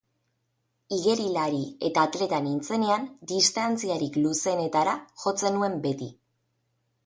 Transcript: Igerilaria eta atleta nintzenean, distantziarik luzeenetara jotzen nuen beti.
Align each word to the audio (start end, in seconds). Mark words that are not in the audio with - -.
Igerilaria 0.95 1.67
eta 1.89 2.07
atleta 2.09 2.39
nintzenean, 2.47 3.07
distantziarik 3.33 4.19
luzeenetara 4.25 4.99
jotzen 5.27 5.57
nuen 5.63 5.81
beti. 5.89 6.13